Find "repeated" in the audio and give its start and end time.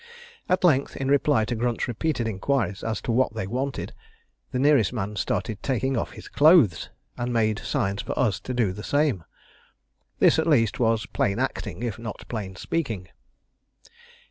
1.87-2.27